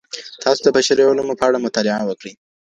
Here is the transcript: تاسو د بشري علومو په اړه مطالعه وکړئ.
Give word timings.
تاسو 0.43 0.61
د 0.63 0.67
بشري 0.75 1.03
علومو 1.09 1.33
په 1.39 1.43
اړه 1.47 1.63
مطالعه 1.65 2.03
وکړئ. 2.07 2.33